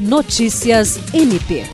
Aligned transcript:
Notícias 0.00 0.98
MP. 1.12 1.66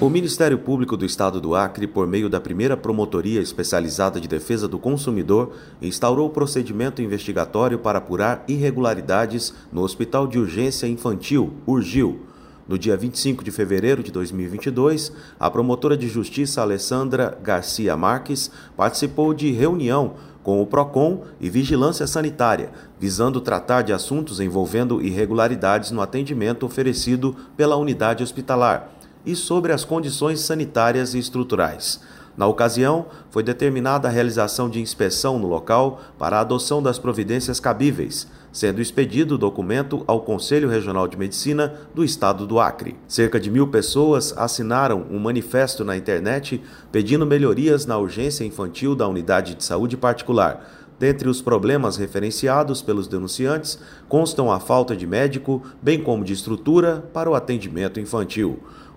O 0.00 0.08
Ministério 0.08 0.58
Público 0.58 0.96
do 0.96 1.04
Estado 1.04 1.38
do 1.38 1.54
Acre, 1.54 1.86
por 1.86 2.06
meio 2.06 2.26
da 2.30 2.40
primeira 2.40 2.78
Promotoria 2.78 3.42
Especializada 3.42 4.18
de 4.18 4.26
Defesa 4.26 4.66
do 4.66 4.78
Consumidor, 4.78 5.52
instaurou 5.82 6.28
o 6.28 6.30
procedimento 6.30 7.02
investigatório 7.02 7.78
para 7.78 7.98
apurar 7.98 8.42
irregularidades 8.48 9.52
no 9.70 9.82
Hospital 9.82 10.26
de 10.26 10.38
Urgência 10.38 10.86
Infantil, 10.86 11.52
URGIL. 11.66 12.20
No 12.66 12.78
dia 12.78 12.96
25 12.96 13.44
de 13.44 13.50
fevereiro 13.50 14.02
de 14.02 14.10
2022, 14.12 15.12
a 15.38 15.50
promotora 15.50 15.94
de 15.94 16.08
justiça 16.08 16.62
Alessandra 16.62 17.38
Garcia 17.42 17.94
Marques 17.98 18.50
participou 18.78 19.34
de 19.34 19.52
reunião 19.52 20.14
com 20.48 20.62
o 20.62 20.66
PROCON 20.66 21.24
e 21.38 21.50
Vigilância 21.50 22.06
Sanitária, 22.06 22.70
visando 22.98 23.38
tratar 23.38 23.82
de 23.82 23.92
assuntos 23.92 24.40
envolvendo 24.40 25.02
irregularidades 25.02 25.90
no 25.90 26.00
atendimento 26.00 26.64
oferecido 26.64 27.36
pela 27.54 27.76
unidade 27.76 28.22
hospitalar 28.22 28.90
e 29.26 29.36
sobre 29.36 29.74
as 29.74 29.84
condições 29.84 30.40
sanitárias 30.40 31.12
e 31.12 31.18
estruturais. 31.18 32.00
Na 32.38 32.46
ocasião, 32.46 33.06
foi 33.30 33.42
determinada 33.42 34.06
a 34.06 34.10
realização 34.12 34.70
de 34.70 34.80
inspeção 34.80 35.40
no 35.40 35.48
local 35.48 36.00
para 36.16 36.36
a 36.36 36.40
adoção 36.40 36.80
das 36.80 36.96
providências 36.96 37.58
cabíveis, 37.58 38.28
sendo 38.52 38.80
expedido 38.80 39.34
o 39.34 39.38
documento 39.38 40.04
ao 40.06 40.20
Conselho 40.20 40.68
Regional 40.68 41.08
de 41.08 41.16
Medicina 41.16 41.74
do 41.92 42.04
Estado 42.04 42.46
do 42.46 42.60
Acre. 42.60 42.96
Cerca 43.08 43.40
de 43.40 43.50
mil 43.50 43.66
pessoas 43.66 44.32
assinaram 44.36 45.04
um 45.10 45.18
manifesto 45.18 45.84
na 45.84 45.96
internet 45.96 46.62
pedindo 46.92 47.26
melhorias 47.26 47.86
na 47.86 47.98
urgência 47.98 48.44
infantil 48.44 48.94
da 48.94 49.08
unidade 49.08 49.56
de 49.56 49.64
saúde 49.64 49.96
particular. 49.96 50.64
Dentre 50.96 51.28
os 51.28 51.42
problemas 51.42 51.96
referenciados 51.96 52.82
pelos 52.82 53.08
denunciantes 53.08 53.80
constam 54.08 54.50
a 54.50 54.60
falta 54.60 54.96
de 54.96 55.06
médico, 55.06 55.62
bem 55.82 56.02
como 56.02 56.24
de 56.24 56.32
estrutura 56.32 57.04
para 57.12 57.28
o 57.28 57.34
atendimento 57.34 57.98
infantil. 57.98 58.60